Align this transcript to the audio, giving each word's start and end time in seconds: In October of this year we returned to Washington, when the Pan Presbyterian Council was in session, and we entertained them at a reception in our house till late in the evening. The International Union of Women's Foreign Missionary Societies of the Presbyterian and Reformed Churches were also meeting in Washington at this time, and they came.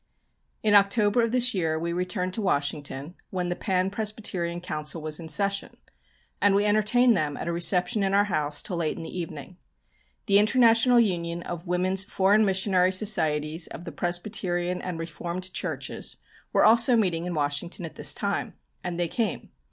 In 0.63 0.73
October 0.73 1.21
of 1.21 1.31
this 1.31 1.53
year 1.53 1.77
we 1.77 1.93
returned 1.93 2.33
to 2.33 2.41
Washington, 2.41 3.13
when 3.29 3.49
the 3.49 3.55
Pan 3.55 3.91
Presbyterian 3.91 4.59
Council 4.59 4.99
was 4.99 5.19
in 5.19 5.27
session, 5.29 5.77
and 6.41 6.55
we 6.55 6.65
entertained 6.65 7.15
them 7.15 7.37
at 7.37 7.47
a 7.47 7.51
reception 7.51 8.01
in 8.01 8.11
our 8.11 8.23
house 8.23 8.63
till 8.63 8.77
late 8.77 8.97
in 8.97 9.03
the 9.03 9.15
evening. 9.15 9.57
The 10.25 10.39
International 10.39 10.99
Union 10.99 11.43
of 11.43 11.67
Women's 11.67 12.03
Foreign 12.03 12.43
Missionary 12.43 12.91
Societies 12.91 13.67
of 13.67 13.85
the 13.85 13.91
Presbyterian 13.91 14.81
and 14.81 14.97
Reformed 14.97 15.53
Churches 15.53 16.17
were 16.51 16.65
also 16.65 16.95
meeting 16.95 17.27
in 17.27 17.35
Washington 17.35 17.85
at 17.85 17.93
this 17.93 18.15
time, 18.15 18.55
and 18.83 18.99
they 18.99 19.07
came. 19.07 19.51